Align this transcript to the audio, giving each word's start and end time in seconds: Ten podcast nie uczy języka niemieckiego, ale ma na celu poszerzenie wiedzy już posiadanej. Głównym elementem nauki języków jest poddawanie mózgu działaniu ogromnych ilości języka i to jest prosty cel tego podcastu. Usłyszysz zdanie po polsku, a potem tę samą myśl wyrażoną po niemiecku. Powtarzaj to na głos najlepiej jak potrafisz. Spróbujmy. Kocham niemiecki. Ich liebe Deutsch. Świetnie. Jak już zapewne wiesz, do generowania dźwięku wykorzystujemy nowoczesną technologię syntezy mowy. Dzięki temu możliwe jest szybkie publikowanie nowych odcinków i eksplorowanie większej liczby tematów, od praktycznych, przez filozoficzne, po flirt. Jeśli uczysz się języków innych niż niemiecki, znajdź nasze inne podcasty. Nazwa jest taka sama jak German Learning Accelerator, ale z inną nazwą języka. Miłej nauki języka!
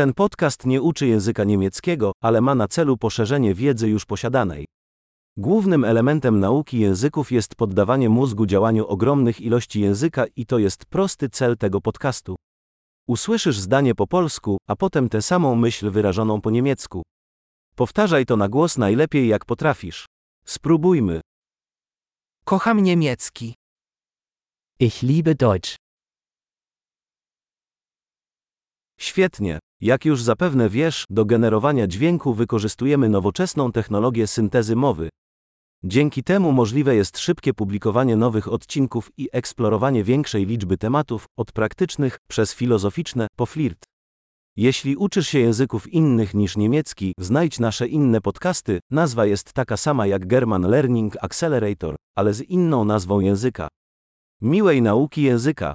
Ten 0.00 0.14
podcast 0.14 0.66
nie 0.66 0.82
uczy 0.82 1.06
języka 1.06 1.44
niemieckiego, 1.44 2.12
ale 2.22 2.40
ma 2.40 2.54
na 2.54 2.68
celu 2.68 2.96
poszerzenie 2.96 3.54
wiedzy 3.54 3.88
już 3.88 4.04
posiadanej. 4.04 4.66
Głównym 5.36 5.84
elementem 5.84 6.40
nauki 6.40 6.78
języków 6.78 7.32
jest 7.32 7.54
poddawanie 7.54 8.08
mózgu 8.08 8.46
działaniu 8.46 8.86
ogromnych 8.86 9.40
ilości 9.40 9.80
języka 9.80 10.24
i 10.36 10.46
to 10.46 10.58
jest 10.58 10.84
prosty 10.84 11.28
cel 11.28 11.56
tego 11.56 11.80
podcastu. 11.80 12.36
Usłyszysz 13.08 13.58
zdanie 13.58 13.94
po 13.94 14.06
polsku, 14.06 14.58
a 14.68 14.76
potem 14.76 15.08
tę 15.08 15.22
samą 15.22 15.54
myśl 15.54 15.90
wyrażoną 15.90 16.40
po 16.40 16.50
niemiecku. 16.50 17.02
Powtarzaj 17.76 18.26
to 18.26 18.36
na 18.36 18.48
głos 18.48 18.78
najlepiej 18.78 19.28
jak 19.28 19.44
potrafisz. 19.44 20.06
Spróbujmy. 20.44 21.20
Kocham 22.44 22.82
niemiecki. 22.82 23.54
Ich 24.78 25.02
liebe 25.02 25.34
Deutsch. 25.34 25.76
Świetnie. 28.98 29.58
Jak 29.82 30.04
już 30.04 30.22
zapewne 30.22 30.68
wiesz, 30.68 31.04
do 31.10 31.24
generowania 31.24 31.86
dźwięku 31.86 32.34
wykorzystujemy 32.34 33.08
nowoczesną 33.08 33.72
technologię 33.72 34.26
syntezy 34.26 34.76
mowy. 34.76 35.08
Dzięki 35.84 36.22
temu 36.24 36.52
możliwe 36.52 36.96
jest 36.96 37.18
szybkie 37.18 37.54
publikowanie 37.54 38.16
nowych 38.16 38.52
odcinków 38.52 39.10
i 39.16 39.28
eksplorowanie 39.32 40.04
większej 40.04 40.46
liczby 40.46 40.78
tematów, 40.78 41.26
od 41.36 41.52
praktycznych, 41.52 42.18
przez 42.30 42.54
filozoficzne, 42.54 43.26
po 43.36 43.46
flirt. 43.46 43.84
Jeśli 44.56 44.96
uczysz 44.96 45.28
się 45.28 45.38
języków 45.38 45.92
innych 45.92 46.34
niż 46.34 46.56
niemiecki, 46.56 47.12
znajdź 47.18 47.58
nasze 47.58 47.88
inne 47.88 48.20
podcasty. 48.20 48.80
Nazwa 48.90 49.26
jest 49.26 49.52
taka 49.52 49.76
sama 49.76 50.06
jak 50.06 50.26
German 50.26 50.62
Learning 50.62 51.16
Accelerator, 51.20 51.96
ale 52.16 52.34
z 52.34 52.42
inną 52.42 52.84
nazwą 52.84 53.20
języka. 53.20 53.68
Miłej 54.40 54.82
nauki 54.82 55.22
języka! 55.22 55.74